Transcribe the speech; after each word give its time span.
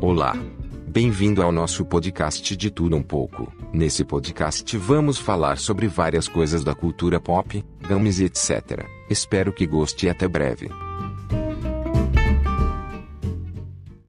Olá. 0.00 0.32
Bem-vindo 0.86 1.42
ao 1.42 1.50
nosso 1.50 1.84
podcast 1.84 2.56
de 2.56 2.70
tudo 2.70 2.94
um 2.94 3.02
pouco. 3.02 3.52
Nesse 3.72 4.04
podcast 4.04 4.76
vamos 4.76 5.18
falar 5.18 5.58
sobre 5.58 5.88
várias 5.88 6.28
coisas 6.28 6.62
da 6.62 6.72
cultura 6.72 7.18
pop, 7.18 7.64
games 7.80 8.20
e 8.20 8.26
etc. 8.26 8.86
Espero 9.10 9.52
que 9.52 9.66
goste 9.66 10.06
e 10.06 10.08
até 10.08 10.28
breve. 10.28 10.70